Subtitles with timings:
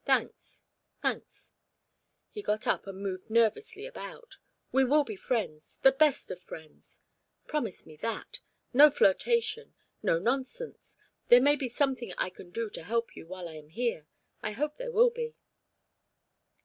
[0.03, 0.63] Thanks,
[1.03, 1.53] thanks."
[2.31, 4.39] He got up and moved nervously about.
[4.71, 7.01] "We will be friends, the best of friends,
[7.45, 8.39] promise me that.
[8.73, 9.75] No flirtation.
[10.01, 10.97] No nonsense.
[11.27, 14.07] There may be something I can do to help you while I am here.
[14.41, 15.35] I hope there will be."